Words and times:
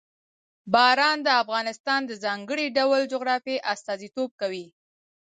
باران 0.73 1.17
د 1.23 1.29
افغانستان 1.43 2.01
د 2.05 2.11
ځانګړي 2.23 2.65
ډول 2.77 3.01
جغرافیه 3.13 3.63
استازیتوب 3.73 4.29
کوي. 4.41 4.67